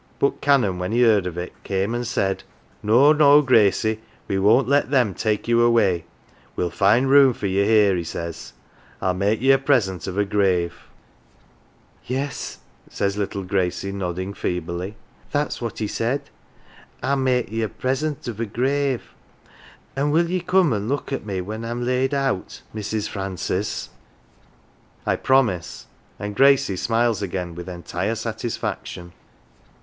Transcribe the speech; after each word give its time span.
But 0.17 0.41
Canon, 0.41 0.79
when 0.79 0.91
he 0.93 1.03
heard 1.03 1.27
of 1.27 1.37
it, 1.37 1.53
came 1.63 1.93
and 1.93 2.07
said:' 2.07 2.41
No, 2.81 3.13
no, 3.13 3.39
219 3.39 3.39
HERE 3.39 3.39
AND 3.39 3.47
THERE 3.93 3.95
Gracie, 3.95 3.99
we 4.27 4.39
won't 4.39 4.67
let 4.67 4.89
them 4.89 5.13
take 5.13 5.47
you 5.47 5.61
away; 5.61 6.05
we'll 6.55 6.71
find 6.71 7.07
room 7.07 7.33
for 7.33 7.45
ye 7.45 7.63
here," 7.65 7.91
1 7.91 7.97
he 7.99 8.03
says;' 8.03 8.53
I'll 9.03 9.13
make 9.13 9.41
ye 9.41 9.51
a 9.51 9.59
present 9.59 10.07
of 10.07 10.17
a 10.17 10.25
grave/ 10.25 10.73
""Yes,"" 12.17 12.57
says 12.89 13.15
little 13.15 13.43
Gracie, 13.43 13.91
nodding 13.91 14.33
feebly," 14.33 14.95
that's 15.31 15.61
what 15.61 15.77
he 15.77 15.85
said,' 15.85 16.31
Fll 17.03 17.21
make 17.21 17.51
ye 17.51 17.61
a 17.61 17.69
present 17.69 18.27
of 18.27 18.39
a 18.39 18.47
grave.' 18.47 19.13
An' 19.95 20.09
will 20.09 20.31
ye 20.31 20.39
come 20.39 20.73
an' 20.73 20.89
look 20.89 21.13
at 21.13 21.27
me 21.27 21.41
when 21.41 21.63
I'm 21.63 21.85
laid 21.85 22.15
out, 22.15 22.63
Mrs. 22.73 23.07
Francis?" 23.07 23.89
I 25.05 25.15
promise, 25.15 25.85
and 26.17 26.35
Gracie 26.35 26.75
smiles 26.75 27.21
again 27.21 27.53
with 27.53 27.69
entire 27.69 28.15
satis 28.15 28.57
faction. 28.57 29.13